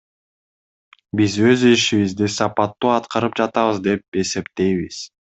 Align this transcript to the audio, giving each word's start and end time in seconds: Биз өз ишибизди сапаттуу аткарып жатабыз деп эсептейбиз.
Биз 1.19 1.35
өз 1.49 1.65
ишибизди 1.71 2.29
сапаттуу 2.35 2.91
аткарып 2.97 3.37
жатабыз 3.41 3.83
деп 3.89 4.19
эсептейбиз. 4.23 4.99